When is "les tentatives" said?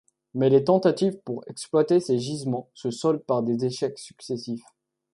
0.49-1.19